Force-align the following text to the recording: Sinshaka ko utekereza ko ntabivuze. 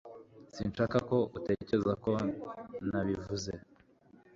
Sinshaka 0.55 0.97
ko 1.09 1.17
utekereza 1.37 1.93
ko 2.03 2.11
ntabivuze. 2.87 3.51